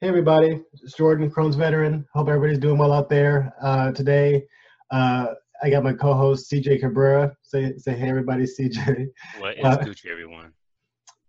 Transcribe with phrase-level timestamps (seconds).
[0.00, 2.06] Hey everybody, it's Jordan, Crohn's veteran.
[2.14, 3.52] Hope everybody's doing well out there.
[3.60, 4.44] Uh, today,
[4.92, 7.36] uh, I got my co-host CJ Cabrera.
[7.42, 9.08] Say, say hey everybody, CJ.
[9.40, 10.52] What is uh, Gucci, everyone?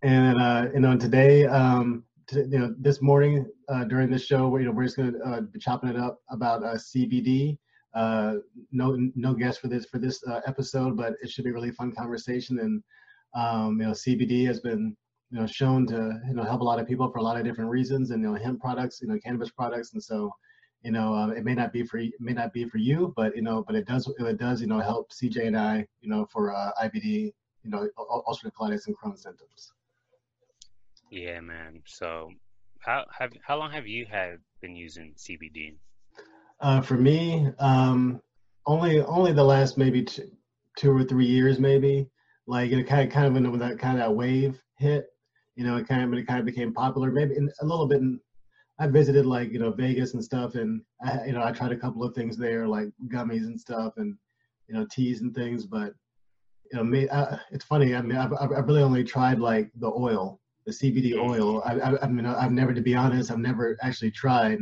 [0.02, 4.56] And uh, you know, today, um, t- you know, this morning uh, during this show,
[4.56, 7.58] you know, we're just gonna uh, be chopping it up about uh, CBD.
[7.92, 8.36] Uh,
[8.70, 11.72] no, no guest for this for this uh, episode, but it should be a really
[11.72, 12.60] fun conversation.
[12.60, 12.84] And
[13.34, 14.96] um, you know, CBD has been
[15.30, 17.44] you know shown to you know help a lot of people for a lot of
[17.44, 20.32] different reasons and you know hemp products you know cannabis products and so
[20.82, 23.34] you know uh, it may not be for it may not be for you but
[23.36, 26.26] you know but it does it does you know help cj and i you know
[26.32, 27.88] for uh, ibd you know
[28.26, 29.72] ulcerative colitis and crohn's symptoms.
[31.10, 31.82] Yeah man.
[31.86, 32.30] So
[32.78, 35.76] how have how long have you had been using cbd
[36.60, 38.20] uh, for me um
[38.66, 40.30] only only the last maybe two,
[40.76, 42.08] two or three years maybe.
[42.46, 45.06] Like it kind of kind of when that kind of that wave hit
[45.56, 47.10] you know, it kind of it kind of became popular.
[47.10, 48.00] Maybe in, a little bit.
[48.00, 48.20] In,
[48.78, 51.76] I visited like you know Vegas and stuff, and I you know I tried a
[51.76, 54.16] couple of things there like gummies and stuff, and
[54.68, 55.66] you know teas and things.
[55.66, 55.92] But
[56.72, 57.94] you know, me, I, it's funny.
[57.94, 61.62] I mean, I've, I've really only tried like the oil, the CBD oil.
[61.64, 64.58] I, I, I mean, I've never, to be honest, I've never actually tried.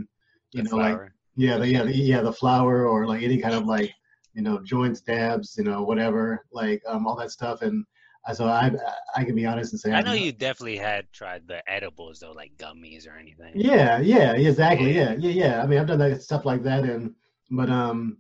[0.52, 1.02] You the know, flower.
[1.02, 3.92] like yeah, the, yeah, the, yeah, the flower or like any kind of like
[4.34, 7.84] you know joints, dabs, you know, whatever, like um, all that stuff, and
[8.33, 8.70] so I
[9.16, 12.33] I can be honest and say I know you definitely had tried the edibles though,
[12.33, 13.52] like gummies or anything.
[13.55, 14.92] Yeah, yeah, exactly.
[14.92, 15.62] Yeah, yeah, yeah.
[15.62, 17.14] I mean, I've done that stuff like that, and
[17.50, 18.19] but um,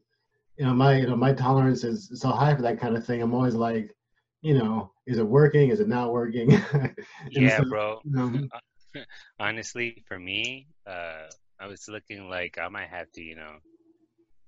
[0.56, 3.22] you know, my you know my tolerance is so high for that kind of thing.
[3.22, 3.94] I'm always like,
[4.40, 5.70] you know, is it working?
[5.70, 6.50] Is it not working?
[7.30, 8.00] yeah, so, bro.
[8.16, 8.48] Um,
[9.38, 11.26] Honestly, for me, uh,
[11.60, 13.56] I was looking like I might have to, you know,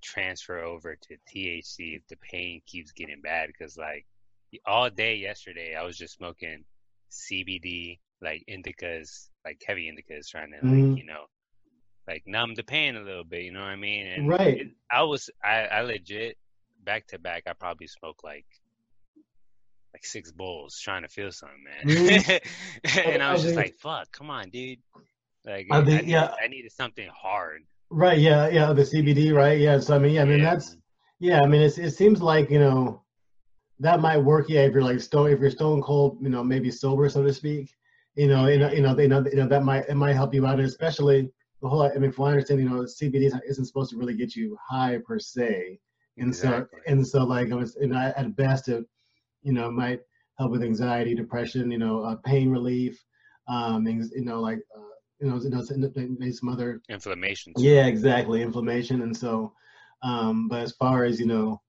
[0.03, 4.07] transfer over to THC if the pain keeps getting bad because like
[4.67, 6.65] all day yesterday I was just smoking
[7.11, 10.99] CBD, like indicas, like heavy indicas, trying to like mm.
[10.99, 11.25] you know,
[12.07, 13.43] like numb the pain a little bit.
[13.43, 14.07] You know what I mean?
[14.07, 14.61] And right.
[14.61, 16.37] It, I was I, I legit
[16.85, 17.45] back to back.
[17.47, 18.47] I probably smoked like
[19.95, 22.41] like six bowls trying to feel something, man.
[23.07, 24.79] And I was just like, "Fuck, come on, dude!"
[25.45, 26.35] Like, I, think, I, needed, yeah.
[26.43, 27.63] I needed something hard.
[27.91, 28.19] Right.
[28.19, 28.49] Yeah.
[28.49, 28.73] Yeah.
[28.73, 29.33] The CBD.
[29.35, 29.59] Right.
[29.59, 29.81] Yeah.
[29.81, 30.55] So I mean, I mean, yeah.
[30.55, 30.77] that's
[31.19, 31.41] yeah.
[31.43, 33.03] I mean, it's, it seems like you know,
[33.81, 34.49] that might work.
[34.49, 37.33] Yeah, if you're like stone, if you're stone cold, you know, maybe sober, so to
[37.33, 37.75] speak.
[38.15, 40.35] You know, you know, you know, they know, you know, that might it might help
[40.35, 41.31] you out, and especially
[41.63, 41.83] the whole.
[41.83, 44.57] I mean, from what I understand, you know, CBD isn't supposed to really get you
[44.63, 45.81] high per se,
[46.19, 46.81] and exactly.
[46.85, 48.85] so and so like I was, and I, at best, it
[49.43, 50.01] you know might
[50.39, 53.03] help with anxiety, depression, you know, uh, pain relief,
[53.49, 54.61] um, things, you know, like.
[54.77, 54.83] Uh,
[55.23, 57.53] you know, you know, some other inflammation.
[57.59, 59.53] Yeah, exactly, inflammation, and so,
[60.03, 61.61] um, but as far as you know,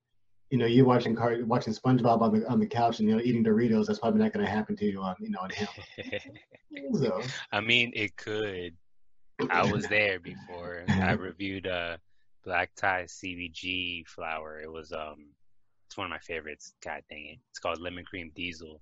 [0.51, 3.21] you know, you watching car, watching SpongeBob on the on the couch and you know
[3.21, 5.67] eating Doritos, that's probably not going to happen to you on you know on him.
[6.93, 7.21] so.
[7.53, 8.75] I mean, it could.
[9.49, 10.83] I was there before.
[10.89, 11.97] I reviewed uh
[12.43, 14.59] black tie CBG flower.
[14.61, 15.29] It was um,
[15.87, 16.73] it's one of my favorites.
[16.83, 17.39] God dang it!
[17.51, 18.81] It's called lemon cream diesel.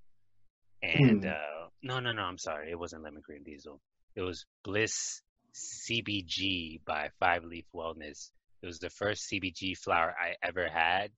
[0.82, 1.30] And hmm.
[1.30, 2.24] uh, no, no, no.
[2.24, 2.72] I'm sorry.
[2.72, 3.80] It wasn't lemon cream diesel.
[4.16, 5.22] It was Bliss
[5.54, 8.32] CBG by Five Leaf Wellness.
[8.64, 11.12] It was the first CBG flower I ever had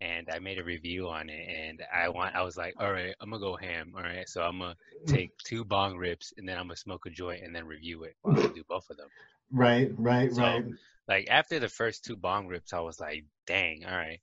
[0.00, 3.14] and I made a review on it and I want I was like, all right,
[3.20, 3.92] I'm gonna go ham.
[3.96, 4.28] All right.
[4.28, 7.54] So I'm gonna take two bong rips and then I'm gonna smoke a joint and
[7.54, 8.16] then review it.
[8.24, 9.08] I'll do both of them.
[9.52, 10.64] Right, right, so, right.
[11.06, 14.20] Like after the first two bong rips, I was like, dang, all right.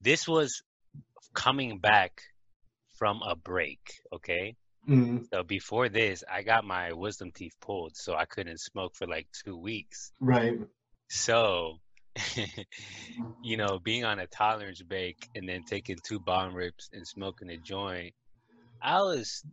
[0.00, 0.62] This was
[1.32, 2.22] coming back
[2.98, 3.80] from a break,
[4.12, 4.56] okay?
[4.88, 5.24] Mm-hmm.
[5.32, 9.26] So before this, I got my wisdom teeth pulled, so I couldn't smoke for like
[9.44, 10.12] two weeks.
[10.20, 10.58] Right.
[11.08, 11.78] So
[13.42, 17.50] you know, being on a tolerance break and then taking two bong rips and smoking
[17.50, 18.14] a joint,
[18.82, 19.44] I was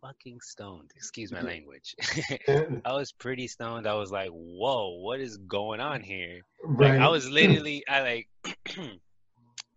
[0.00, 0.90] fucking stoned.
[0.96, 1.94] Excuse my language.
[2.84, 3.86] I was pretty stoned.
[3.86, 6.92] I was like, "Whoa, what is going on here?" Right.
[6.92, 8.28] Like, I was literally, I like,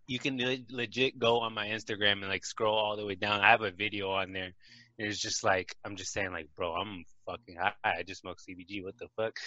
[0.07, 3.41] you can le- legit go on my Instagram and like scroll all the way down.
[3.41, 4.51] I have a video on there.
[4.99, 7.73] And it's just like I'm just saying, like, bro, I'm fucking high.
[7.83, 8.83] I just smoked CBG.
[8.83, 9.37] What the fuck?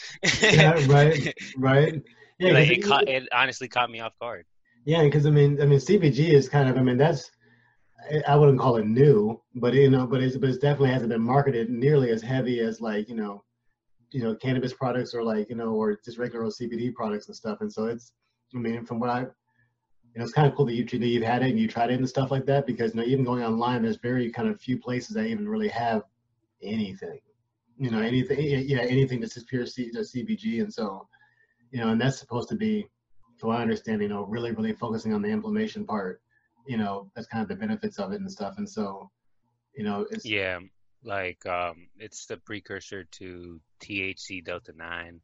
[0.42, 2.02] yeah, right, right.
[2.38, 4.44] Yeah, like it, caught, it honestly caught me off guard.
[4.84, 7.30] Yeah, because I mean, I mean, CBG is kind of, I mean, that's
[8.28, 11.22] I wouldn't call it new, but you know, but it's but it definitely hasn't been
[11.22, 13.42] marketed nearly as heavy as like you know,
[14.10, 17.36] you know, cannabis products or like you know, or just regular old CBD products and
[17.36, 17.58] stuff.
[17.60, 18.12] And so it's,
[18.54, 19.26] I mean, from what I, you
[20.16, 21.98] know, it's kind of cool that you that you've had it and you tried it
[21.98, 24.78] and stuff like that because you know, even going online, there's very kind of few
[24.78, 26.02] places that even really have
[26.62, 27.20] anything,
[27.78, 31.08] you know, anything, yeah, anything that's just pure C, CBG, and so
[31.74, 32.86] you know, and that's supposed to be,
[33.40, 36.22] to my understanding, you know, really, really focusing on the inflammation part.
[36.68, 38.54] You know, that's kind of the benefits of it and stuff.
[38.58, 39.10] And so,
[39.76, 40.60] you know, it's yeah.
[41.02, 45.20] like um, it's the precursor to THC Delta Nine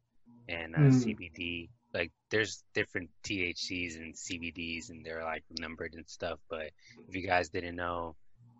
[0.49, 1.05] and uh, Mm.
[1.05, 1.69] CBD.
[1.93, 6.39] Like there's different THCs and CBDs, and they're like numbered and stuff.
[6.49, 6.71] But
[7.07, 8.17] if you guys didn't know,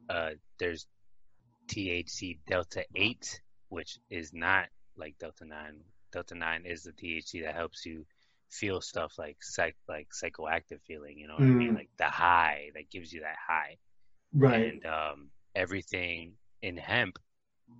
[0.10, 0.88] uh, there's
[1.68, 3.42] THC Delta Eight,
[3.72, 5.82] which is not like Delta Nine.
[6.14, 8.06] Delta Nine is the THC that helps you
[8.52, 11.18] feel stuff like psych like psychoactive feeling.
[11.20, 11.74] You know what I mean?
[11.74, 11.76] Mm.
[11.76, 13.78] Like the high that gives you that high
[14.34, 14.74] Right.
[14.74, 17.20] and um, everything in hemp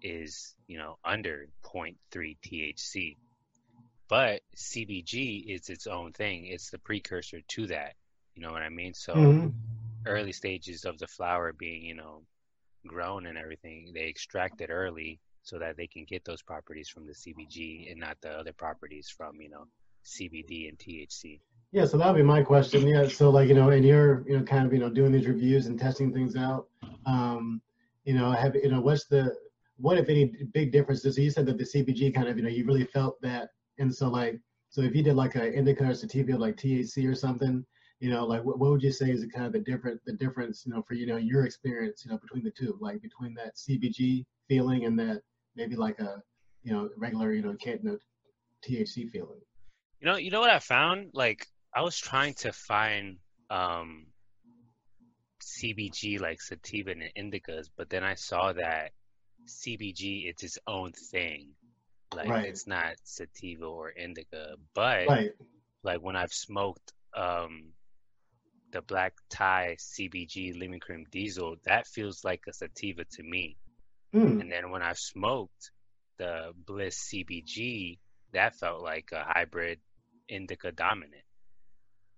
[0.02, 3.18] is you know under 0.3 THC.
[4.10, 6.48] But CBG is its own thing.
[6.48, 7.96] It's the precursor to that.
[8.36, 8.94] You know what I mean?
[8.94, 9.54] So Mhm.
[10.06, 12.26] early stages of the flower being you know
[12.88, 17.06] grown and everything, they extract it early so that they can get those properties from
[17.06, 19.68] the CBG and not the other properties from you know
[20.06, 21.40] CBD and THC.
[21.72, 22.86] Yeah, so that'll be my question.
[22.86, 25.28] Yeah, so like you know, and you're you know kind of you know doing these
[25.28, 26.68] reviews and testing things out.
[27.06, 27.62] Um,
[28.04, 29.36] you know, have you know what's the
[29.78, 31.16] what if any big differences?
[31.16, 33.50] So you said that the CBG kind of you know you really felt that,
[33.80, 34.40] and so like
[34.70, 37.66] so if you did like a indica or sativa like THC or something,
[38.00, 40.66] you know, like what, what would you say is kind of the different the difference
[40.66, 43.56] you know for you know your experience you know between the two, like between that
[43.56, 45.22] CBG feeling and that
[45.56, 46.24] maybe like a
[46.63, 48.00] you know regular you know can't you
[48.63, 49.42] THC feeling.
[50.00, 51.12] You know, you know what I found?
[51.13, 53.18] Like I was trying to find
[53.50, 54.07] um
[55.42, 58.92] CBG like sativa and indicas, but then I saw that
[59.48, 61.50] CBG it's its own thing.
[62.13, 62.45] Like Right.
[62.45, 65.31] it's not sativa or indica, but Right.
[65.83, 67.74] like when I've smoked um
[68.71, 73.57] the black tie CBG lemon cream diesel, that feels like a sativa to me.
[74.13, 74.42] Mm.
[74.42, 75.72] And then when I've smoked
[76.18, 78.00] the Bliss CBG,
[78.34, 79.80] that felt like a hybrid
[80.30, 81.24] indica dominant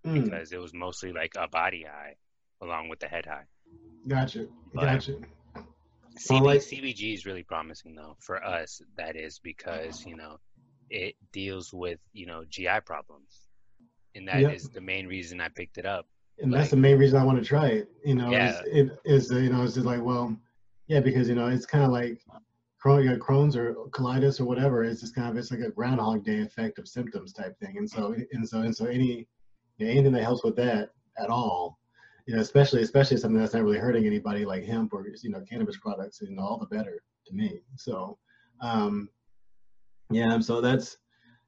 [0.05, 0.23] Mm.
[0.25, 2.15] because it was mostly like a body high
[2.61, 3.45] along with the head high.
[4.07, 4.47] Gotcha.
[4.73, 5.15] But- Gotcha.
[6.17, 8.81] CB, like- CBG is really promising though for us.
[8.97, 10.39] That is because you know
[10.89, 13.47] it deals with you know GI problems,
[14.13, 14.73] and that is Yep.
[14.73, 16.05] the main reason I picked it up.
[16.39, 17.89] And that's the main reason I want to try it.
[18.05, 18.61] You know, Yeah.
[18.63, 20.37] is, it is you know it's just like well,
[20.87, 22.21] yeah, because you know it's kind of like
[22.83, 24.83] Crohn's or colitis or whatever.
[24.83, 27.77] It's just kind of it's like a Groundhog Day effect of symptoms type thing.
[27.77, 29.27] And so and so and so any
[29.77, 31.79] you know, anything that helps with that at all,
[32.27, 35.41] you know, especially especially something that's not really hurting anybody like hemp or you know
[35.49, 37.61] cannabis products, you know, all the better to me.
[37.77, 38.17] So,
[38.61, 39.09] um,
[40.09, 40.97] yeah, so that's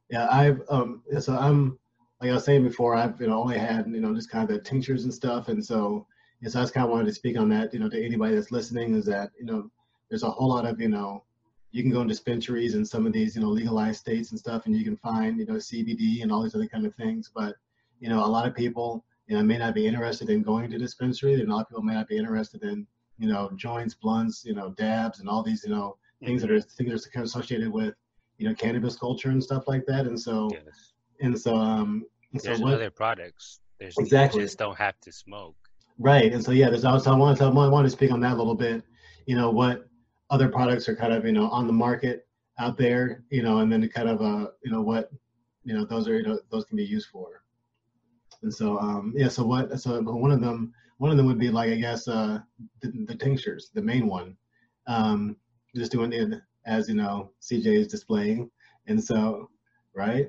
[0.09, 1.77] yeah, I've um, so I'm
[2.21, 4.55] like I was saying before, I've you know only had you know just kind of
[4.55, 6.07] the tinctures and stuff, and so
[6.41, 8.35] and so I just kind of wanted to speak on that, you know, to anybody
[8.35, 9.69] that's listening, is that you know
[10.09, 11.23] there's a whole lot of you know
[11.71, 14.65] you can go in dispensaries in some of these you know legalized states and stuff,
[14.65, 17.55] and you can find you know CBD and all these other kind of things, but
[17.99, 20.77] you know a lot of people you know may not be interested in going to
[20.77, 22.85] dispensary, and a lot of people may not be interested in
[23.17, 26.61] you know joints, blunts, you know dabs, and all these you know things that are
[26.61, 27.93] things that are kind of associated with
[28.37, 30.93] you know cannabis culture and stuff like that, and so Yes.
[31.21, 33.59] and so um and so There's what other products.
[33.79, 34.43] There's Exactly.
[34.43, 35.55] Just don't have to smoke.
[35.99, 38.33] Right and so yeah there's also I want to I want to speak on that
[38.33, 38.83] a little bit
[39.25, 39.87] you know what
[40.29, 42.27] other products are kind of you know on the market
[42.59, 45.11] out there you know and then kind of uh you know what
[45.63, 47.43] you know those are you know those can be used for
[48.41, 51.49] and so um yeah so what so one of them one of them would be
[51.49, 52.39] like I guess uh
[52.81, 54.35] the, the tinctures the main one
[54.87, 55.37] um
[55.75, 58.49] just doing it as you know CJ is displaying
[58.87, 59.49] and so
[59.93, 60.27] right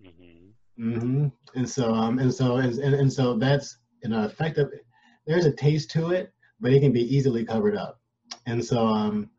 [0.00, 4.68] hmm hmm And so, um, and so, and, and, and so that's an effective.
[5.30, 8.00] There's a taste to it, but it can be easily covered up.
[8.46, 9.30] And so, um,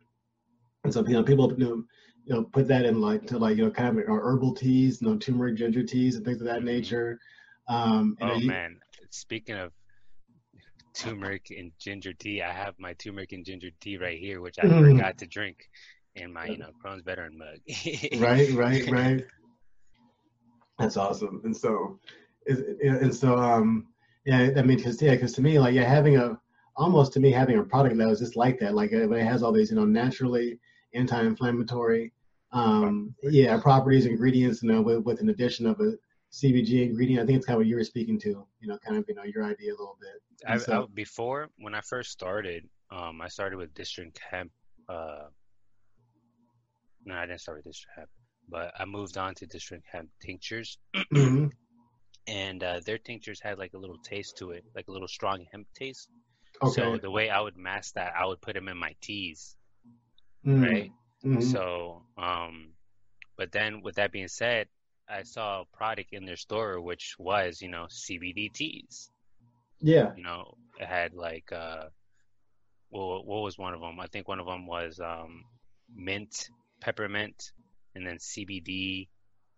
[0.86, 1.84] and so you know, people you know,
[2.24, 4.54] you know put that in like to like you know kind of you know, herbal
[4.56, 7.20] teas, you know, turmeric, ginger teas, and things of that nature.
[7.68, 8.80] Um, Oh you- man,
[9.10, 9.74] speaking of
[10.94, 14.68] turmeric and ginger tea, I have my turmeric and ginger tea right here, which I
[14.68, 14.94] Mm.
[14.94, 15.58] forgot to drink
[16.16, 17.60] in my you know Crohn's veteran mug.
[18.22, 19.26] right, right, right.
[20.80, 21.42] That's awesome.
[21.44, 22.00] And so,
[22.48, 23.88] and so, um,
[24.26, 26.40] yeah, I mean, because yeah, because to me, like, yeah, having a
[26.78, 29.44] almost to me having a product that was just like that, like it, it has
[29.44, 30.58] all these, you know, naturally
[30.94, 32.12] anti-inflammatory,
[32.54, 35.94] um, yeah, properties, ingredients, you know, with, with an addition of a
[36.32, 37.22] CBG ingredient.
[37.22, 39.16] I think it's kind of what you were speaking to, you know, kind of, you
[39.16, 40.22] know, your idea a little bit.
[40.48, 44.52] I, so- I, before when I first started, um, I started with District Hemp.
[44.90, 45.26] Uh,
[47.06, 48.10] no, I didn't start with District Hemp,
[48.50, 50.78] but I moved on to District Hemp tinctures,
[51.14, 51.52] Mhm.
[52.28, 55.46] And uh, their tinctures had like a little taste to it, like a little strong
[55.52, 56.10] hemp taste.
[56.62, 56.74] Okay.
[56.74, 59.56] So the way I would mask that, I would put them in my teas,
[60.46, 60.64] Mm.
[60.64, 60.92] right?
[61.24, 61.44] Mhm.
[61.44, 62.74] So, um,
[63.38, 64.68] but then with that being said,
[65.08, 69.12] I saw a product in their store which was, you know, CBD teas.
[69.80, 70.14] yeah.
[70.16, 71.90] You know, it had like uh,
[72.90, 74.00] well, what was one of them?
[74.00, 75.46] I think one of them was um,
[75.94, 76.50] mint,
[76.82, 77.52] peppermint,
[77.96, 79.08] and then CBD,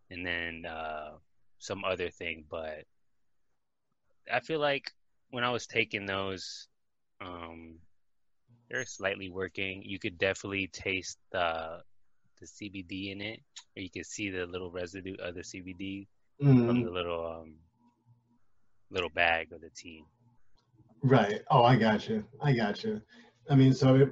[0.10, 1.18] and then uh,
[1.64, 2.46] some other thing.
[2.50, 2.84] But
[4.32, 4.92] I feel like
[5.32, 6.68] when I was taking those,
[7.22, 7.80] um,
[8.70, 9.82] they're slightly working.
[9.84, 11.82] You could definitely taste the
[12.40, 13.40] the CBD in it,
[13.78, 16.08] or you could see the little residue of the CBD
[16.42, 16.68] mm-hmm.
[16.68, 17.56] from the little um,
[18.92, 20.04] little bag of the tea.
[21.02, 21.42] Right.
[21.50, 22.24] Oh, I got you.
[22.42, 23.02] I got you.
[23.50, 24.10] I mean, so it,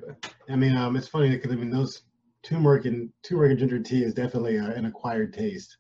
[0.49, 2.03] I mean, um, it's funny because I mean, those
[2.43, 5.77] turmeric and turmeric and ginger tea is definitely uh, an acquired taste,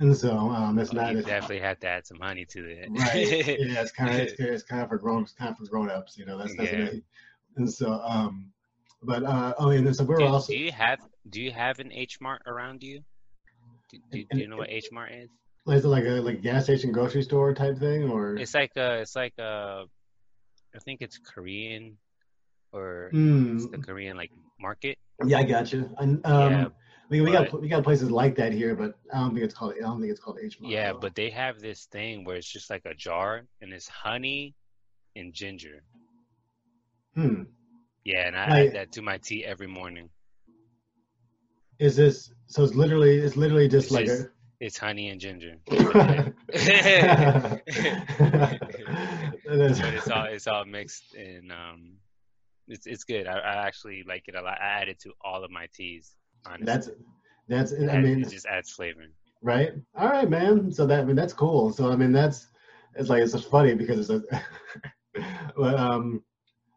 [0.00, 1.14] and so um, it's oh, not.
[1.14, 2.88] You definitely have to add some honey to it.
[2.90, 3.58] right.
[3.60, 5.90] Yeah, it's kind of it's, it's, kind of for grown it's kind of for grown
[5.90, 6.18] ups.
[6.18, 6.90] You know, that's that's yeah.
[7.56, 8.52] and so um,
[9.02, 10.52] but uh, oh, and then so we're do, also.
[10.52, 13.02] Do you have Do you have an H Mart around you?
[13.90, 15.30] Do, do, do you know what H Mart is?
[15.66, 18.36] Is it like a like gas station grocery store type thing or?
[18.36, 19.84] It's like a it's like a,
[20.74, 21.96] I think it's Korean,
[22.72, 23.56] or mm.
[23.56, 24.98] it's the Korean like market.
[25.24, 25.88] Yeah, I got you.
[25.98, 26.66] um, yeah,
[27.08, 29.54] we, we but, got we got places like that here, but I don't think it's
[29.54, 32.50] called I don't think it's called H Yeah, but they have this thing where it's
[32.50, 34.54] just like a jar and it's honey
[35.16, 35.82] and ginger.
[37.14, 37.42] Hmm.
[38.04, 40.10] Yeah, and I like, add that to my tea every morning.
[41.78, 42.64] Is this so?
[42.64, 44.30] It's literally it's literally just it's like just, a
[44.60, 45.56] it's honey and ginger.
[45.66, 46.32] but
[49.46, 51.94] it's all it's all mixed and um,
[52.68, 53.26] it's it's good.
[53.26, 54.60] I, I, actually like it a lot.
[54.60, 56.14] I add it to all of my teas.
[56.46, 56.66] Honestly.
[56.66, 56.90] That's
[57.48, 59.04] that's it I mean it just adds flavor.
[59.42, 59.72] Right.
[59.96, 60.72] All right, man.
[60.72, 61.72] So that I mean that's cool.
[61.72, 62.48] So I mean that's
[62.96, 64.42] it's like it's just funny because it's a
[65.56, 66.22] but um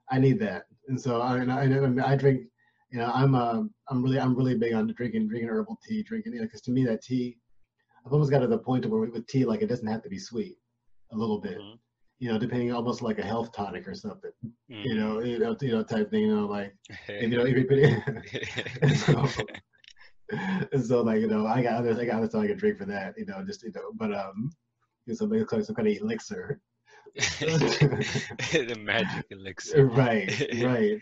[0.10, 0.66] I need that.
[0.88, 2.44] And so I I, I, I drink
[2.92, 6.34] you know I'm uh, I'm really I'm really big on drinking drinking herbal tea drinking
[6.34, 7.38] you know because to me that tea
[8.08, 10.18] I've almost got to the point where with tea, like it doesn't have to be
[10.18, 10.56] sweet,
[11.12, 11.76] a little bit, mm-hmm.
[12.20, 14.82] You know, depending almost like a health tonic or something, mm-hmm.
[14.84, 16.76] you know, you know, you know, type thing, you know, like,
[17.08, 17.46] and, you know,
[18.82, 19.28] and, so,
[20.72, 22.80] and so, like, you know, I got others, I got others so I can drink
[22.80, 24.52] for that, you know, just you know, but um,
[25.06, 26.60] you know, so basically some kind of elixir.
[27.16, 29.86] the magic elixir.
[29.88, 30.32] Right,
[30.62, 31.00] right.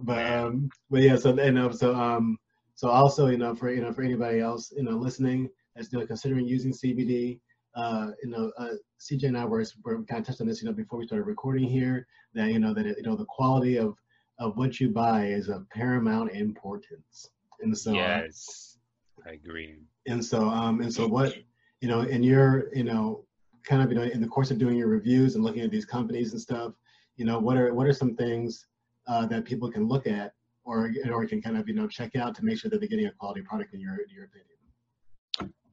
[0.00, 2.38] But um, but yeah, so and um, so um,
[2.74, 6.06] so also, you know, for you know, for anybody else, you know, listening, you know,
[6.06, 7.40] considering using CBD.
[7.74, 10.68] Uh, you know, uh, CJ and I were, were kind of touched on this, you
[10.68, 12.06] know, before we started recording here.
[12.34, 13.94] That you know that you know the quality of
[14.38, 18.78] of what you buy is of paramount importance, and so yes,
[19.26, 19.76] I agree.
[20.06, 21.34] And so, um, and so what
[21.80, 23.24] you know, in your you know,
[23.64, 25.84] kind of you know, in the course of doing your reviews and looking at these
[25.84, 26.72] companies and stuff,
[27.16, 28.66] you know, what are what are some things
[29.06, 30.32] uh, that people can look at
[30.64, 33.06] or or can kind of you know check out to make sure that they're getting
[33.06, 34.57] a quality product in your in your opinion.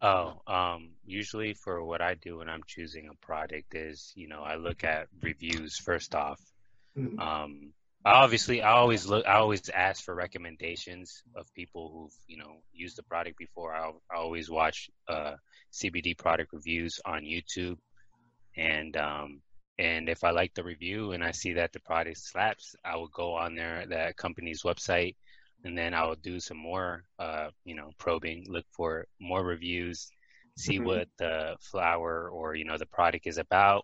[0.02, 4.42] Oh, um, usually for what I do when I'm choosing a product is, you know,
[4.42, 6.40] I look at reviews first off.
[6.98, 7.20] Mm-hmm.
[7.20, 7.74] Um,
[8.04, 12.98] obviously, I always look, I always ask for recommendations of people who've, you know, used
[12.98, 13.74] the product before.
[13.74, 15.36] I, I always watch uh,
[15.74, 17.78] CBD product reviews on YouTube,
[18.56, 19.42] and um,
[19.78, 23.10] and if I like the review and I see that the product slaps, I will
[23.10, 25.16] go on there that company's website
[25.66, 30.12] and then I will do some more, uh, you know, probing, look for more reviews,
[30.56, 30.86] see mm-hmm.
[30.86, 33.84] what the flower or you know the product is about,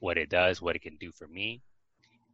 [0.00, 1.60] what it does, what it can do for me,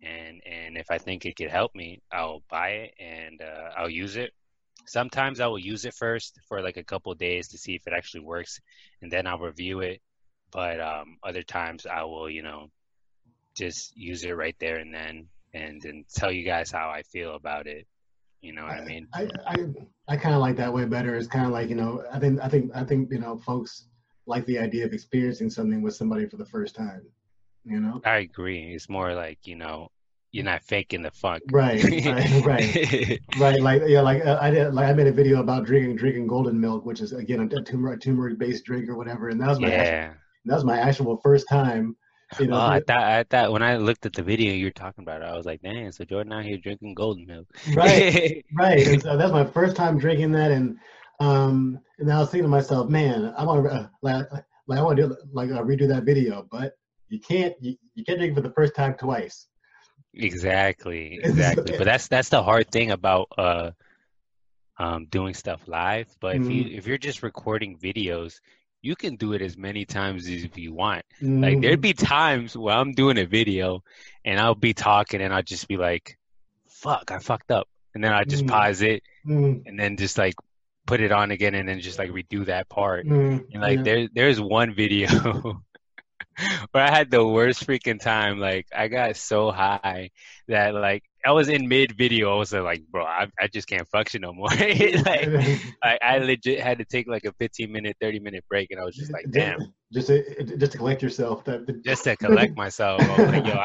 [0.02, 3.90] and and if I think it could help me, I'll buy it and uh, I'll
[3.90, 4.32] use it.
[4.86, 7.92] Sometimes I will use it first for like a couple days to see if it
[7.92, 8.60] actually works,
[9.02, 10.00] and then I'll review it.
[10.52, 12.70] But um, other times I will, you know,
[13.56, 17.34] just use it right there and then, and then tell you guys how I feel
[17.34, 17.88] about it
[18.46, 19.08] you know what I, I mean?
[19.12, 19.56] I I,
[20.08, 21.16] I kind of like that way better.
[21.16, 23.88] It's kind of like you know I think I think I think you know folks
[24.26, 27.02] like the idea of experiencing something with somebody for the first time.
[27.64, 28.00] You know.
[28.04, 28.74] I agree.
[28.74, 29.88] It's more like you know
[30.30, 31.42] you're not faking the funk.
[31.50, 33.60] Right, right, right, right.
[33.60, 34.74] Like yeah, like uh, I did.
[34.74, 38.00] Like I made a video about drinking drinking golden milk, which is again a turmeric
[38.00, 39.74] turmeric based drink or whatever, and that was my yeah.
[39.74, 41.96] actual, that was my actual first time
[42.40, 44.72] you know, oh, I thought I thought when I looked at the video you were
[44.72, 47.46] talking about it, I was like, "Dang!" So Jordan out here drinking golden milk.
[47.74, 48.86] right, right.
[48.86, 50.76] And so that's my first time drinking that, and
[51.20, 54.26] um, and I was thinking to myself, "Man, I want to uh, like,
[54.66, 56.76] like I want to do like uh, redo that video, but
[57.08, 59.46] you can't you, you can't drink it for the first time twice."
[60.14, 61.78] Exactly, exactly.
[61.78, 63.70] but that's that's the hard thing about uh
[64.78, 66.08] um doing stuff live.
[66.20, 66.44] But mm-hmm.
[66.44, 66.78] if you mm-hmm.
[66.78, 68.40] if you're just recording videos,
[68.86, 71.04] you can do it as many times as you want.
[71.20, 71.42] Mm-hmm.
[71.42, 73.82] Like there'd be times where I'm doing a video
[74.24, 76.16] and I'll be talking and I'll just be like,
[76.68, 77.68] fuck, I fucked up.
[77.94, 78.54] And then I just mm-hmm.
[78.54, 79.66] pause it mm-hmm.
[79.66, 80.34] and then just like
[80.86, 83.06] put it on again and then just like redo that part.
[83.06, 83.52] Mm-hmm.
[83.52, 83.82] And like yeah.
[83.82, 85.62] there there's one video
[86.72, 88.38] But I had the worst freaking time.
[88.38, 90.10] Like I got so high
[90.48, 92.32] that like I was in mid video.
[92.32, 94.48] I was like, bro, I, I just can't function no more.
[94.50, 95.28] like,
[95.82, 98.84] I, I legit had to take like a 15 minute, 30 minute break, and I
[98.84, 99.58] was just like, damn.
[99.92, 101.44] Just to, just to collect yourself.
[101.44, 103.00] That, just to collect myself.
[103.02, 103.62] I was like, yo.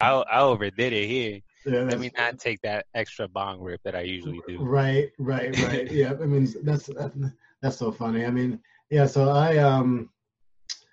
[0.00, 1.40] I, I overdid it here.
[1.66, 4.62] Yeah, Let me not take that extra bong rip that I usually do.
[4.62, 5.90] Right, right, right.
[5.90, 6.88] yeah, I mean that's
[7.60, 8.24] that's so funny.
[8.24, 9.06] I mean, yeah.
[9.06, 10.10] So I um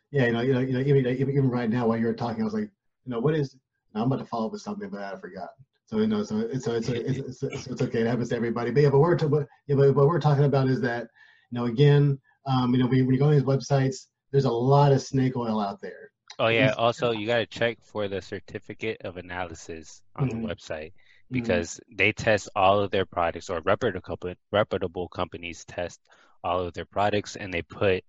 [0.10, 2.42] yeah, you know, you know, you know even, even right now while you were talking,
[2.42, 2.70] I was like,
[3.06, 3.56] you know, what is?
[3.94, 5.50] I'm about to follow up with something, but I forgot.
[5.86, 8.02] So you know, so it's so it's it's, it's, it's, okay.
[8.02, 8.72] It happens to everybody.
[8.72, 11.08] But yeah, but we're but, yeah, but what we're talking about is that
[11.52, 14.52] you know, again, um, you know, when, when you go on these websites, there's a
[14.52, 16.10] lot of snake oil out there.
[16.40, 16.74] Oh yeah.
[16.78, 20.42] Also, you got to check for the certificate of analysis on mm-hmm.
[20.42, 21.34] the website mm-hmm.
[21.34, 21.96] because mm-hmm.
[21.98, 26.00] they test all of their products, or reputable reputable companies test
[26.44, 28.04] all of their products, and they put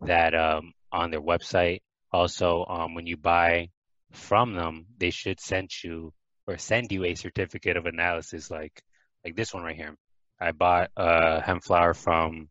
[0.00, 1.80] that um, on their website.
[2.12, 3.68] Also, um, when you buy
[4.12, 6.12] from them, they should send you
[6.46, 8.82] or send you a certificate of analysis, like
[9.24, 9.94] like this one right here.
[10.40, 12.48] I bought a hemp flower from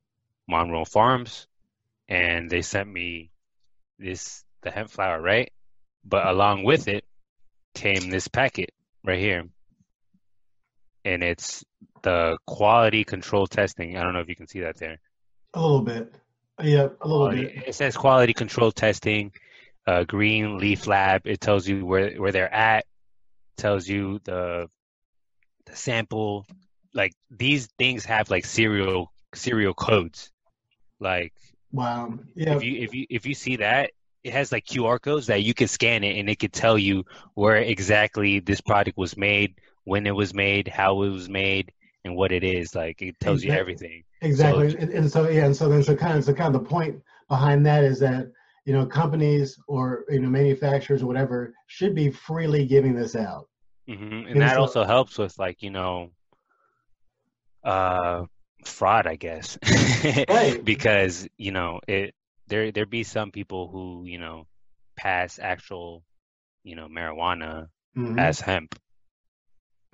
[0.47, 1.47] Monroe Farms,
[2.07, 3.31] and they sent me
[3.97, 5.51] this the hemp flower, right?
[6.05, 7.05] But along with it
[7.73, 8.71] came this packet
[9.03, 9.47] right here,
[11.05, 11.63] and it's
[12.03, 13.97] the quality control testing.
[13.97, 14.99] I don't know if you can see that there.
[15.53, 16.13] A little bit.
[16.61, 17.67] Yeah, a little quality, bit.
[17.67, 19.31] It says quality control testing,
[19.85, 21.21] uh, Green Leaf Lab.
[21.25, 22.85] It tells you where where they're at.
[23.57, 24.67] Tells you the
[25.65, 26.45] the sample.
[26.93, 30.31] Like these things have like serial serial codes.
[30.99, 31.33] Like
[31.71, 32.55] wow, yeah.
[32.55, 33.91] If you if you if you see that,
[34.27, 37.05] it has like QR codes that you can scan it and it could tell you
[37.33, 39.55] where exactly this product was made,
[39.85, 41.71] when it was made, how it was made,
[42.03, 42.75] and what it is.
[42.75, 43.55] Like it tells exactly.
[43.55, 44.03] you everything.
[44.21, 44.71] Exactly.
[44.71, 46.67] So, and, and, so yeah, and so then so kind of so kind of the
[46.67, 48.27] point behind that is that
[48.65, 53.47] you know companies or you know manufacturers or whatever should be freely giving this out.
[53.89, 54.03] Mm-hmm.
[54.03, 56.11] And, and, that so, also helps with like you know
[57.63, 58.23] uh
[58.65, 59.57] fraud i guess
[60.29, 60.63] right.
[60.63, 62.13] because you know it
[62.47, 64.45] there there be some people who you know
[64.97, 66.03] pass actual
[66.63, 68.17] you know marijuana mm-hmm.
[68.17, 68.75] as hemp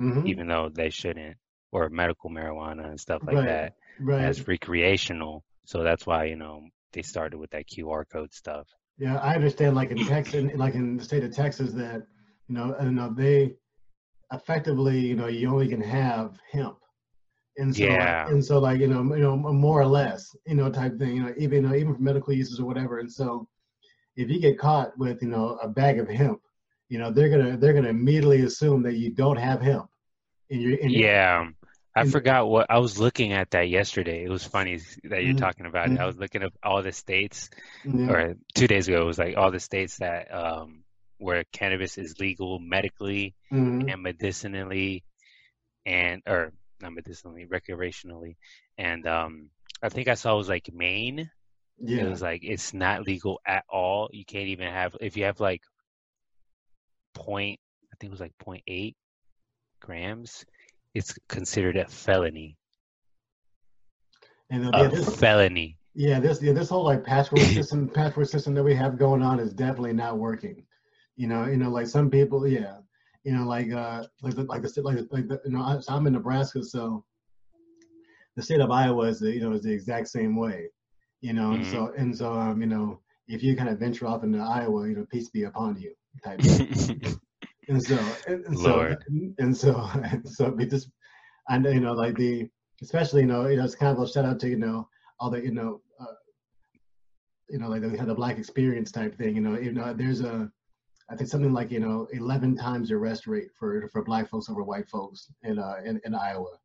[0.01, 0.27] mm-hmm.
[0.27, 1.37] even though they shouldn't
[1.73, 4.23] or medical marijuana and stuff like right, that right.
[4.23, 5.43] as recreational.
[5.65, 8.67] So that's why you know they started with that QR code stuff.
[8.97, 9.75] Yeah, I understand.
[9.75, 12.03] Like in Texas, like in the state of Texas, that
[12.47, 13.55] you know, you know they
[14.31, 16.77] effectively, you know, you only can have hemp.
[17.57, 18.27] And so, yeah.
[18.27, 21.17] and so, like you know, you know, more or less, you know, type thing.
[21.17, 22.99] You know, even you know, even for medical uses or whatever.
[22.99, 23.47] And so,
[24.15, 26.41] if you get caught with you know a bag of hemp,
[26.89, 29.87] you know, they're gonna they're gonna immediately assume that you don't have hemp.
[30.49, 31.47] In your, in yeah.
[31.95, 34.23] I forgot what I was looking at that yesterday.
[34.23, 35.37] It was funny that you're mm-hmm.
[35.37, 35.99] talking about it.
[35.99, 37.51] I was looking up all the states,
[37.85, 38.09] mm-hmm.
[38.09, 40.83] or two days ago, it was like all the states that um,
[41.19, 43.87] where cannabis is legal medically mm-hmm.
[43.89, 45.03] and medicinally,
[45.85, 46.51] and or
[46.83, 48.35] not medicinally, recreationally,
[48.77, 49.49] and um,
[49.81, 51.29] I think I saw it was like Maine.
[51.79, 52.05] Yeah.
[52.05, 54.09] It was like it's not legal at all.
[54.13, 55.61] You can't even have if you have like
[57.13, 57.59] point.
[57.91, 58.95] I think it was like point eight
[59.81, 60.45] grams
[60.93, 62.57] it's considered a felony.
[64.49, 65.77] And uh, a this, felony.
[65.95, 69.39] Yeah, this yeah this whole like password system password system that we have going on
[69.39, 70.63] is definitely not working.
[71.15, 72.77] You know, you know, like some people, yeah,
[73.23, 76.07] you know, like uh, like the, like the like like the, you know, I, I'm
[76.07, 77.03] in Nebraska, so
[78.35, 80.69] the state of Iowa is the, you know is the exact same way.
[81.21, 81.61] You know, mm-hmm.
[81.61, 84.87] and so and so um, you know, if you kind of venture off into Iowa,
[84.87, 86.39] you know, peace be upon you type.
[87.69, 88.95] and so and, and so
[89.37, 90.89] and so and so we just
[91.49, 92.47] and you know like the
[92.81, 94.87] especially you know you know it's kind of a shout out to you know
[95.19, 96.05] all the you know uh,
[97.49, 100.21] you know like we had the black experience type thing you know you know there's
[100.21, 100.51] a
[101.09, 104.49] I think something like you know 11 times the arrest rate for for black folks
[104.49, 106.57] over white folks in uh in, in Iowa.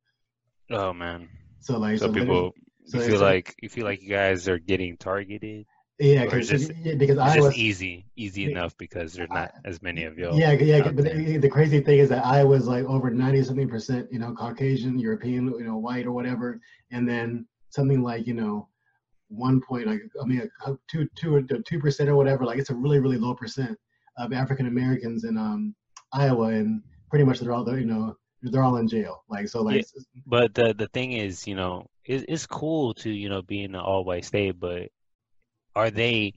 [0.70, 1.29] Oh man.
[1.61, 2.55] So like so, so people
[2.87, 5.66] so you feel like you feel like you guys are getting targeted.
[5.98, 10.31] Yeah, because because Iowa just easy, easy enough because there's not as many of you.
[10.33, 10.83] Yeah, yeah.
[10.83, 14.33] But the, the, crazy thing is that Iowa's like over ninety something percent, you know,
[14.33, 16.61] Caucasian, European, you know, white or whatever,
[16.92, 18.68] and then something like you know,
[19.27, 20.48] one point, like I mean,
[20.88, 22.44] two two two percent or whatever.
[22.44, 23.77] Like it's a really really low percent
[24.18, 25.74] of African Americans in um
[26.12, 29.24] Iowa, and pretty much they're all you know they're all in jail.
[29.28, 29.76] Like so, like.
[29.76, 33.62] Yeah, but the the thing is, you know, it, it's cool to you know be
[33.62, 34.88] in an all white state, but
[35.74, 36.35] are they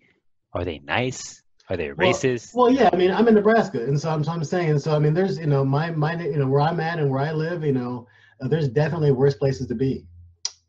[0.53, 1.41] are they nice?
[1.69, 2.53] Are they racist?
[2.53, 2.89] Well, well, yeah.
[2.91, 4.79] I mean, I'm in Nebraska, and so I'm, so I'm saying.
[4.79, 7.21] So I mean, there's you know my my you know where I'm at and where
[7.21, 7.63] I live.
[7.63, 8.07] You know,
[8.41, 10.05] uh, there's definitely worse places to be.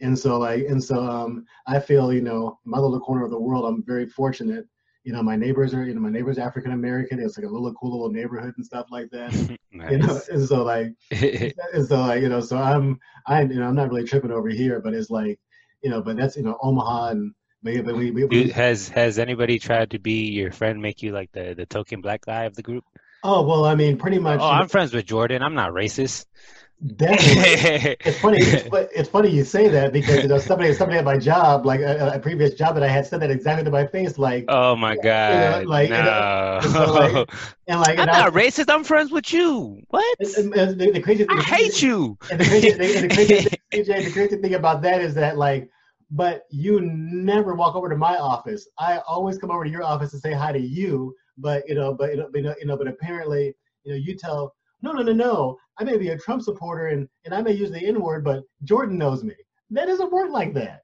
[0.01, 3.40] And so like, and so um, I feel, you know, my little corner of the
[3.40, 4.66] world, I'm very fortunate.
[5.05, 7.19] You know, my neighbors are, you know, my neighbors African American.
[7.19, 9.33] It's like a little cool little neighborhood and stuff like that.
[9.33, 9.59] nice.
[9.91, 13.67] You know, and so like, and so like, you know, so I'm, I, you know,
[13.67, 15.41] I'm not really tripping over here, but it's like,
[15.83, 19.19] you know, but that's you know Omaha and but, but we, we, we, has has
[19.19, 22.55] anybody tried to be your friend, make you like the the token black guy of
[22.55, 22.85] the group?
[23.23, 24.41] Oh well, I mean, pretty oh, much.
[24.41, 25.43] Oh, I'm friends with Jordan.
[25.43, 26.27] I'm not racist.
[26.85, 27.97] Definitely.
[28.05, 28.38] it's funny.
[28.38, 31.79] It's, it's, funny you say that because you know somebody somebody at my job, like
[31.79, 34.18] a, a, previous job that I had, said that exactly to my face.
[34.18, 35.97] Like, oh my god, you know, like, no.
[35.97, 37.31] You uh, know, and, so like,
[37.68, 38.73] and like, I'm not was, racist.
[38.73, 39.81] I'm friends with you.
[39.90, 40.18] What?
[40.37, 42.18] And, and the, the, crazy thing, I hate you.
[42.33, 43.59] And the crazy, thing, the, crazy thing,
[44.05, 45.71] the crazy thing about that is that like,
[46.11, 48.66] but you never walk over to my office.
[48.81, 51.14] I always come over to your office and say hi to you.
[51.38, 54.57] But you know, but you know, but, you know, but apparently, you know, you tell
[54.83, 55.59] no, no, no, no.
[55.83, 58.45] I may be a Trump supporter and, and I may use the N word, but
[58.62, 59.35] Jordan knows me.
[59.71, 60.83] That doesn't work like that.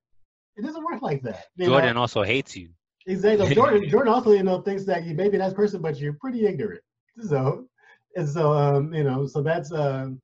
[0.56, 1.46] It doesn't work like that.
[1.56, 2.00] Jordan know?
[2.00, 2.70] also hates you.
[3.06, 3.54] Exactly.
[3.54, 6.14] Jordan, Jordan also, you know, thinks that you may be a nice person, but you're
[6.14, 6.80] pretty ignorant.
[7.20, 7.66] So,
[8.16, 10.20] and so, um, you know, so that's, um,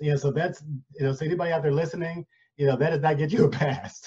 [0.00, 0.62] yeah, so that's,
[0.94, 2.24] you know, so anybody out there listening,
[2.56, 4.02] you know, that does not get you a pass.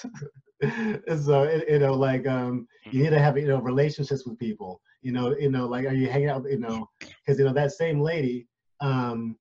[0.62, 4.80] so, it, you know, like, um, you need to have, you know, relationships with people,
[5.02, 7.72] you know, you know, like, are you hanging out, you know, because, you know, that
[7.72, 8.48] same lady,
[8.80, 9.36] um,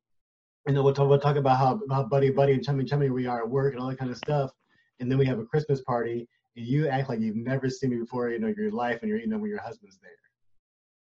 [0.66, 3.28] and then we'll talk, we'll talk about how, how buddy buddy and chummy chummy we
[3.28, 4.52] are at work and all that kind of stuff.
[5.00, 7.98] And then we have a Christmas party, and you act like you've never seen me
[7.98, 10.12] before, you know, your life, and you're, you know, when your husband's there.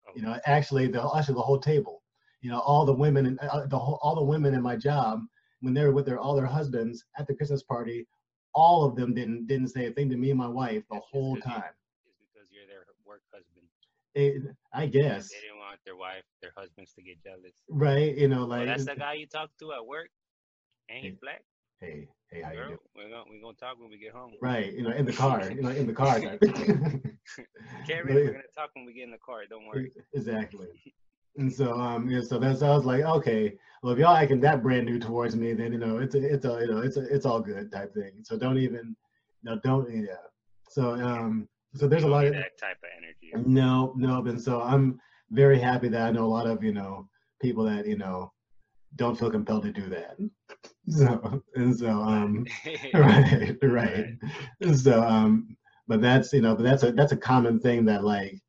[0.08, 0.12] Oh.
[0.14, 2.02] You know, actually, the actually the whole table,
[2.40, 5.20] you know, all the women and uh, the whole, all the women in my job
[5.60, 8.06] when they were with their all their husbands at the Christmas party,
[8.54, 11.36] all of them didn't didn't say a thing to me and my wife the whole
[11.36, 11.74] time.
[12.06, 13.66] It's because you're their work husband.
[14.14, 14.42] It,
[14.72, 15.28] I guess.
[15.28, 17.54] They didn't want their wife, their husbands to get jealous.
[17.68, 18.16] Right.
[18.16, 18.62] You know, like.
[18.62, 20.10] Oh, that's the guy you talk to at work.
[20.90, 21.42] Ain't he black?
[21.80, 22.78] Hey, hey, how Girl, you doing?
[22.94, 24.32] We're gonna we're gonna talk when we get home.
[24.42, 24.72] Right.
[24.72, 25.50] You know, in the car.
[25.50, 26.20] you know, in the car.
[27.86, 29.42] Carrie, we're gonna talk when we get in the car.
[29.48, 29.92] Don't worry.
[30.14, 30.68] Exactly.
[31.36, 34.62] And so, um, yeah, so that's I was like, okay, well, if y'all acting that
[34.62, 37.02] brand new towards me, then you know, it's a, it's a, you know, it's a,
[37.02, 38.12] it's all good type thing.
[38.24, 38.96] So don't even,
[39.44, 40.16] no, don't, yeah.
[40.68, 43.48] So, um, so there's a lot of that type of energy.
[43.48, 44.98] No, no, and so I'm
[45.30, 47.08] very happy that I know a lot of you know
[47.40, 48.32] people that you know
[48.96, 50.16] don't feel compelled to do that.
[50.88, 52.44] So and so um
[52.94, 54.18] right right
[54.74, 55.56] so um
[55.86, 58.40] but that's you know but that's a that's a common thing that like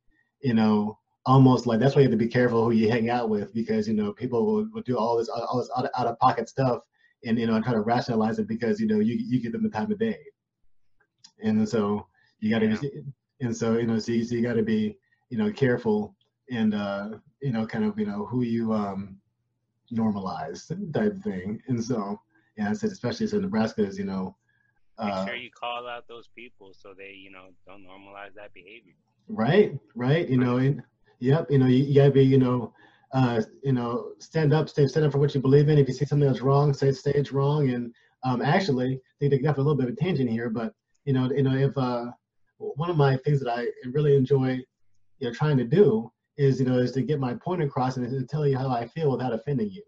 [0.42, 3.30] you know almost like that's why you have to be careful who you hang out
[3.30, 6.08] with because you know people will, will do all this all this out of, out
[6.08, 6.80] of pocket stuff
[7.26, 9.64] and you know and try to rationalize it because you know you you give them
[9.64, 10.18] the time of day
[11.44, 12.08] and so
[12.42, 13.02] you got to yeah.
[13.40, 14.98] and so you know so you, so you got to be
[15.30, 16.16] you know careful
[16.50, 17.10] and uh
[17.42, 19.16] you know kind of you know who you um
[19.94, 22.20] normalize type thing and so
[22.58, 24.36] yeah i said especially so nebraska is you know
[24.98, 28.54] uh, make sure you call out those people so they you know don't normalize that
[28.54, 28.94] behavior
[29.28, 30.82] right right you know and
[31.20, 32.74] yep you know you, you gotta be you know
[33.14, 35.78] uh, you know, stand up, stay, stand up for what you believe in.
[35.78, 37.70] If you see something that's wrong, say, say it's wrong.
[37.70, 40.74] And um, actually, I think they got a little bit of a tangent here, but
[41.06, 42.06] you know, you know, if uh,
[42.76, 44.60] one of my things that I really enjoy,
[45.20, 48.10] you know, trying to do is, you know, is to get my point across and
[48.10, 49.84] to tell you how I feel without offending you.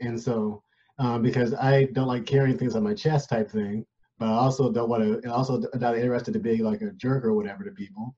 [0.00, 0.62] And so,
[0.98, 3.84] um, because I don't like carrying things on my chest type thing,
[4.18, 7.24] but I also don't want to, and also not interested to be like a jerk
[7.24, 8.14] or whatever to people.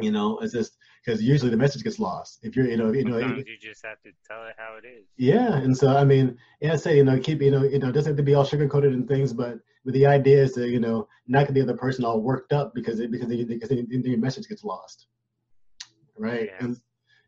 [0.00, 2.40] You know, it's just because usually the message gets lost.
[2.42, 5.04] If you're, you know, you know, you just have to tell it how it is.
[5.16, 7.88] Yeah, and so I mean, yeah, I say you know, keep you know, you know,
[7.88, 10.52] it doesn't have to be all sugar coated and things, but but the idea is
[10.54, 13.44] to you know not get the other person all worked up because it because they,
[13.44, 15.06] because they, your message gets lost,
[16.16, 16.50] right?
[16.58, 16.66] Yeah.
[16.66, 16.80] And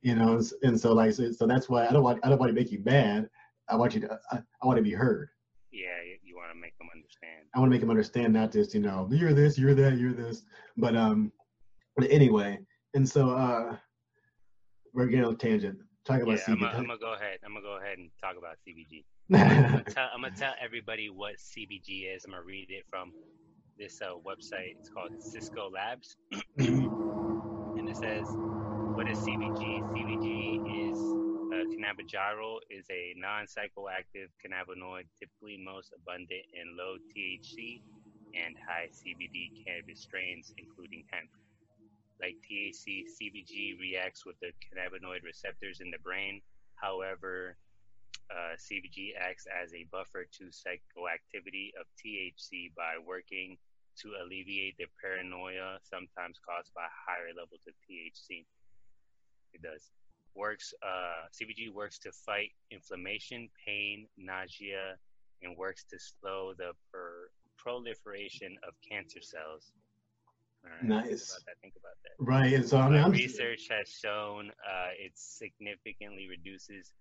[0.03, 2.39] you know, and, and so like so, so, that's why I don't want I don't
[2.39, 3.29] want to make you mad.
[3.69, 5.29] I want you to I, I want to be heard.
[5.71, 5.87] Yeah,
[6.25, 7.47] you want to make them understand.
[7.55, 10.13] I want to make them understand, not just you know you're this, you're that, you're
[10.13, 10.43] this,
[10.77, 11.33] but um,
[12.05, 12.59] anyway,
[12.95, 13.77] and so uh,
[14.93, 15.79] we're getting on a tangent.
[16.05, 16.75] Talk about yeah, CBG.
[16.75, 17.39] I'm gonna go ahead.
[17.45, 19.05] I'm gonna go ahead and talk about CBG.
[19.35, 22.25] I'm, gonna tell, I'm, gonna tell, everybody what CBG is.
[22.25, 23.13] I'm gonna read it from
[23.79, 24.77] this uh, website.
[24.79, 26.17] It's called Cisco Labs,
[26.59, 29.83] and it says, "What is CBG?
[29.91, 37.81] CBG is uh, cannabigerol is a non-psychoactive cannabinoid, typically most abundant in low THC
[38.35, 41.31] and high CBD cannabis strains, including hemp."
[42.21, 46.41] Like THC, CBG reacts with the cannabinoid receptors in the brain.
[46.77, 47.57] However,
[48.31, 53.57] uh, CBG acts as a buffer to psychoactivity of THC by working
[53.99, 58.45] to alleviate the paranoia sometimes caused by higher levels of THC.
[59.53, 59.91] It does.
[60.35, 64.97] Works uh, CBG works to fight inflammation, pain, nausea,
[65.43, 69.73] and works to slow the per- proliferation of cancer cells.
[70.67, 71.07] Right, nice.
[71.07, 72.15] Think about, that, think about that.
[72.19, 76.93] Right, so I mean, research has shown uh, it significantly reduces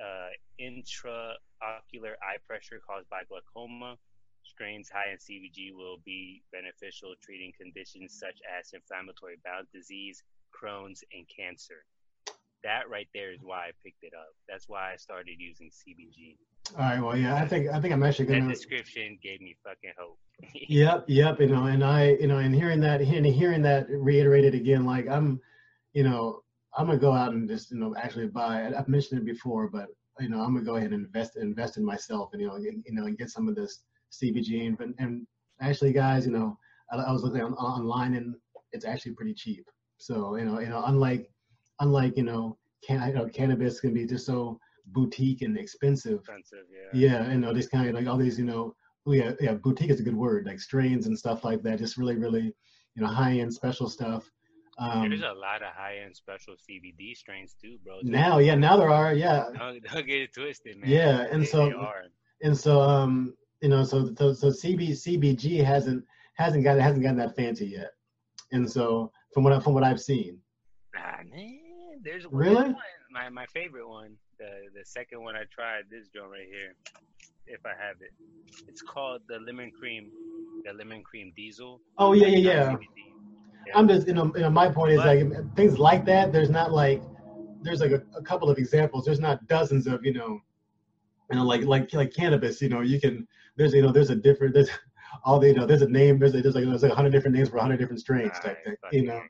[0.00, 3.96] uh, intraocular eye pressure caused by glaucoma.
[4.42, 11.04] Strains high in CBG will be beneficial treating conditions such as inflammatory bowel disease, Crohn's,
[11.12, 11.84] and cancer.
[12.64, 14.32] That right there is why I picked it up.
[14.48, 16.36] That's why I started using CBG.
[16.78, 17.00] All right.
[17.00, 18.46] Well, yeah, I think I think I'm actually gonna.
[18.46, 20.18] That description gave me fucking hope.
[20.54, 21.40] yep, yep.
[21.40, 25.08] You know, and I, you know, and hearing that, and hearing that reiterated again, like
[25.08, 25.40] I'm,
[25.92, 26.42] you know,
[26.76, 28.70] I'm gonna go out and just, you know, actually buy.
[28.76, 29.88] I've mentioned it before, but
[30.20, 32.84] you know, I'm gonna go ahead and invest invest in myself, and you know, and,
[32.86, 34.66] you know, and get some of this CBG.
[34.66, 35.26] And, and
[35.60, 36.56] actually, guys, you know,
[36.92, 38.34] I, I was looking on, online, and
[38.72, 39.66] it's actually pretty cheap.
[39.98, 41.30] So you know, you know, unlike
[41.80, 42.56] unlike you know,
[42.86, 44.60] can you know, cannabis can be just so
[44.92, 46.20] boutique and expensive.
[46.20, 47.08] Expensive, yeah.
[47.24, 48.74] Yeah, you know, these kind of like all these, you know,
[49.06, 51.78] oh, yeah, yeah, boutique is a good word, like strains and stuff like that.
[51.78, 52.54] Just really, really,
[52.94, 54.30] you know, high end special stuff.
[54.78, 57.98] Um, There's a lot of high end special CBD strains too, bro.
[58.02, 59.44] Now, yeah, now there are, yeah.
[59.58, 60.88] Don't, don't get it twisted, man.
[60.88, 65.62] Yeah, and they, so, they and so, um, you know, so so, so CB, CBG
[65.62, 67.90] hasn't hasn't got hasn't gotten that fancy yet,
[68.52, 70.38] and so from what I, from what I've seen.
[70.96, 72.76] Ah man, there's really one,
[73.10, 76.74] my my favorite one the the second one I tried this joint right here,
[77.46, 78.12] if I have it.
[78.66, 80.10] It's called the lemon cream,
[80.64, 81.80] the lemon cream diesel.
[81.98, 82.76] Oh yeah, yeah, yeah.
[83.66, 83.72] yeah.
[83.74, 86.32] I'm just you know, you know my point is but, like things like that.
[86.32, 87.02] There's not like
[87.62, 89.04] there's like a, a couple of examples.
[89.04, 90.40] There's not dozens of you know,
[91.30, 92.62] you know like like like cannabis.
[92.62, 94.70] You know you can there's you know there's a different there's
[95.24, 97.10] all the you know there's a name there's a, there's like there's like a hundred
[97.10, 98.76] different names for a hundred different strains type thing.
[98.92, 99.22] You know.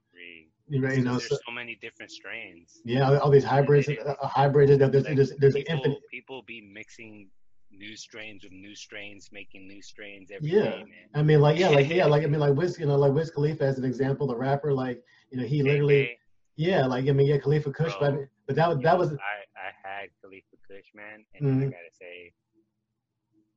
[0.71, 2.81] You know, there's so, so, many different strains.
[2.85, 4.79] Yeah, all these hybrids, uh, hybrids.
[4.79, 5.99] There's, like, there's, there's people, infinite.
[6.13, 7.29] People be mixing
[7.73, 10.63] new strains with new strains, making new strains every yeah.
[10.63, 13.13] day, I mean, like, yeah, like, yeah, like, I mean, like, Wiz, you know, like
[13.13, 16.17] Wiz Khalifa as an example, the rapper, like, you know, he literally,
[16.57, 19.13] yeah, like, I mean, yeah, Khalifa Kush, Bro, but, but that was, that was.
[19.13, 19.15] I,
[19.57, 21.63] I had Khalifa Kush, man, and mm-hmm.
[21.63, 22.33] I gotta say,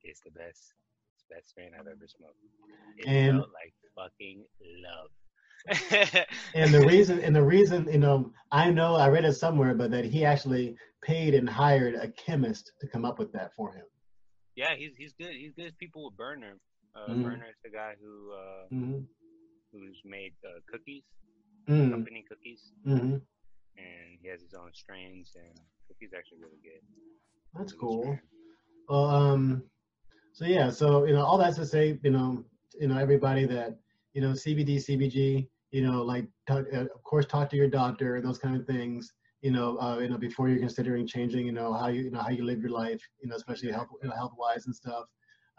[0.04, 0.74] it's the best,
[1.14, 2.38] it's the best strain I've ever smoked.
[2.98, 4.44] It and, felt like fucking
[4.82, 5.10] love
[6.56, 9.92] and the reason and the reason you know i know i read it somewhere but
[9.92, 13.86] that he actually paid and hired a chemist to come up with that for him
[14.56, 16.58] yeah he's he's good he's good people with Berner
[16.96, 17.24] uh, mm-hmm.
[17.24, 19.00] Berner is the guy who uh, mm-hmm.
[19.72, 21.04] who's made uh, cookies
[21.70, 21.92] mm-hmm.
[21.92, 23.14] company cookies mm-hmm.
[23.14, 26.82] and he has his own strains and cookies actually really good
[27.54, 28.20] that's cool
[28.90, 29.64] well um
[30.34, 32.44] so yeah so you know all that's to say you know
[32.80, 33.78] you know everybody that
[34.14, 38.16] you know cbd cbg you know, like talk, uh, of course talk to your doctor
[38.16, 39.12] and those kind of things.
[39.42, 42.22] You know, uh, you know before you're considering changing, you know how you you know
[42.22, 43.02] how you live your life.
[43.22, 45.06] You know, especially health you know, health wise and stuff.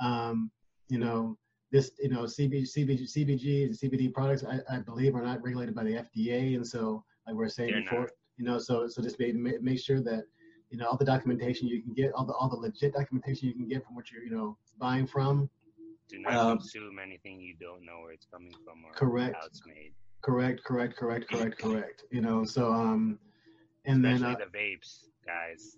[0.01, 0.53] Um,
[0.89, 1.37] you know,
[1.73, 5.75] this you know CBG, CBG, CBG and CBD products I, I believe are not regulated
[5.75, 8.11] by the FDA, and so like we are saying They're before, not.
[8.37, 10.23] you know, so so just make make sure that
[10.71, 13.55] you know all the documentation you can get, all the all the legit documentation you
[13.55, 15.51] can get from what you're you know buying from.
[16.09, 19.35] Do not um, consume anything you don't know where it's coming from or correct.
[19.41, 19.93] how it's made.
[20.25, 22.05] Correct, correct, correct, correct, correct.
[22.11, 23.19] You know, so um,
[23.85, 25.77] and Especially then uh, the vapes, guys.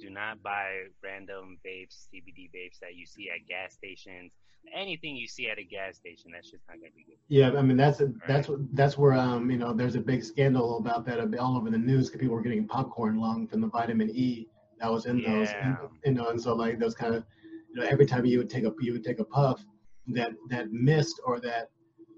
[0.00, 4.32] Do not buy random vapes, CBD vapes that you see at gas stations.
[4.74, 7.16] Anything you see at a gas station, that's just not gonna be good.
[7.28, 10.24] Yeah, I mean that's a, that's what that's where um you know there's a big
[10.24, 13.68] scandal about that all over the news because people were getting popcorn lung from the
[13.68, 14.48] vitamin E
[14.80, 15.30] that was in yeah.
[15.30, 17.24] those, and, you know, and so like those kind of
[17.72, 19.64] you know every time you would take a you would take a puff,
[20.08, 21.70] that that mist or that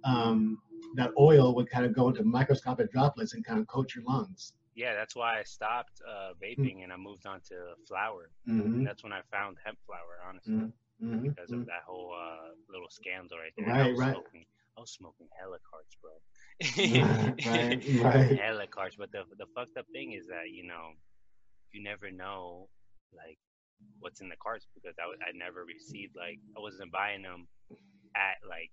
[0.05, 0.59] um
[0.95, 4.53] that oil would kind of go into microscopic droplets and kind of coat your lungs.
[4.75, 6.83] Yeah, that's why I stopped uh, vaping mm-hmm.
[6.85, 8.31] and I moved on to flower.
[8.49, 8.85] Mm-hmm.
[8.85, 10.71] That's when I found hemp flower, honestly,
[11.03, 11.29] mm-hmm.
[11.29, 11.67] because of mm-hmm.
[11.67, 13.67] that whole uh, little scandal right there.
[13.67, 14.15] Right, I was right.
[14.15, 14.45] Smoking,
[14.77, 16.15] I was smoking hella carts, bro.
[17.51, 18.39] right, right.
[18.39, 20.95] Hella carts, but the the fucked up thing is that you know,
[21.73, 22.69] you never know
[23.13, 23.39] like
[23.99, 27.49] what's in the carts because I, I never received like I wasn't buying them
[28.15, 28.71] at like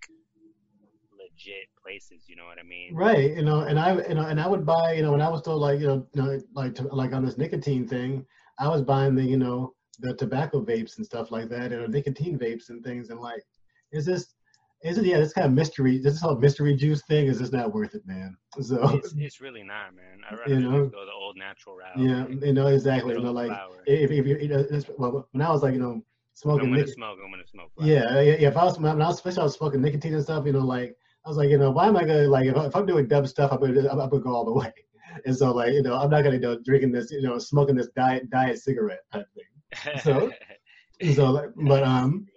[1.17, 2.23] legit places.
[2.27, 2.93] You know what I mean?
[2.93, 3.35] Right.
[3.35, 4.93] You know, and I you know, and I would buy.
[4.93, 7.25] You know, when I was still like you know, you know like to, like on
[7.25, 8.25] this nicotine thing,
[8.59, 12.37] I was buying the you know the tobacco vapes and stuff like that, and nicotine
[12.37, 13.09] vapes and things.
[13.09, 13.43] And like,
[13.91, 14.35] is this
[14.83, 17.73] is it yeah this kind of mystery this whole mystery juice thing is just not
[17.73, 21.11] worth it man so it's, it's really not man i rather you know, go the
[21.11, 23.51] old natural route yeah you know exactly you know like
[23.85, 24.65] if, if you, you know
[24.97, 26.01] well, when i was like you know
[26.33, 29.01] smoking I'm gonna nic- smoke i'm gonna smoke yeah, yeah yeah if i was when
[29.01, 30.95] i was especially I was smoking nicotine and stuff you know like
[31.25, 33.25] I was like, you know, why am I gonna like if, I, am doing dumb
[33.25, 34.71] stuff, I'm gonna, I'm, gonna go all the way.
[35.25, 37.75] And so like, you know, I'm not gonna you know drinking this, you know, smoking
[37.75, 39.99] this diet diet cigarette type thing.
[40.01, 40.29] So,
[41.15, 42.27] so like, but um,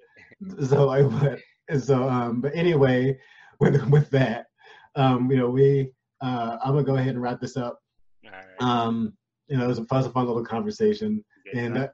[0.64, 3.18] so like, but and so, um, but anyway,
[3.59, 4.46] with with that,
[4.94, 7.81] um, you know, we uh, I'm gonna go ahead and wrap this up.
[8.61, 9.12] Um,
[9.48, 11.88] you know, it was a fun, fun little conversation, Good and uh,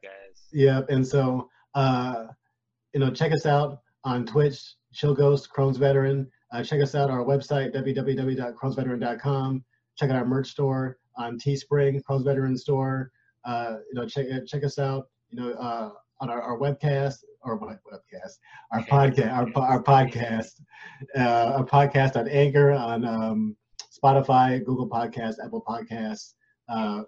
[0.53, 2.27] yeah, and so uh,
[2.93, 6.31] you know, check us out on Twitch, Chill Ghost, Crohn's Veteran.
[6.55, 9.64] Uh, check us out on our website www.crohnsveteran.com.
[9.97, 13.11] Check out our merch store on Teespring, Crohn's Veteran Store.
[13.45, 15.09] Uh, you know, check check us out.
[15.31, 15.90] You know, uh,
[16.21, 18.38] on our, our webcast or webcast,
[18.73, 20.61] our podcast, our, our podcast,
[21.19, 23.57] uh, our podcast on Anchor, on um,
[23.93, 26.35] Spotify, Google Podcasts, Apple Podcasts.
[26.69, 27.03] Uh,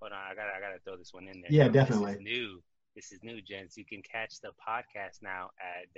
[0.00, 1.50] Hold on, I gotta I gotta throw this one in there.
[1.50, 2.12] Yeah, definitely.
[2.12, 2.62] This is new.
[2.94, 3.76] This is new, gents.
[3.76, 5.92] You can catch the podcast now at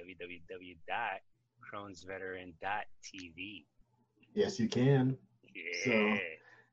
[1.73, 3.65] www.crohnsveteran.tv.
[4.35, 5.17] Yes, you can.
[5.55, 5.85] Yeah.
[5.85, 6.19] So,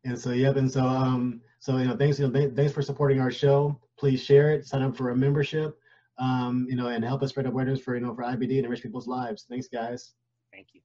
[0.05, 0.57] and so, yep.
[0.57, 3.79] And so, um, so you know, thanks, you know, th- thanks for supporting our show.
[3.97, 4.65] Please share it.
[4.65, 5.79] Sign up for a membership.
[6.19, 8.83] Um, you know, and help us spread awareness for you know for IBD and enrich
[8.83, 9.45] people's lives.
[9.49, 10.13] Thanks, guys.
[10.51, 10.81] Thank you.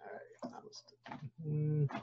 [0.00, 0.10] All
[1.90, 2.02] right.